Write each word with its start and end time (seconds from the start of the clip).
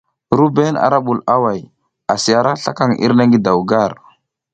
RUBEN 0.39 0.75
ara 0.85 0.99
bul 1.05 1.19
away, 1.35 1.59
asi 2.13 2.31
ara 2.39 2.51
slakaŋ 2.61 2.89
irne 3.05 3.23
ngi 3.27 3.39
daw 3.45 3.59
gar. 3.69 3.91